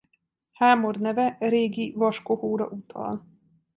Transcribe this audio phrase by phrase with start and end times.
[0.51, 3.25] Hámor neve régi vaskohóra utal.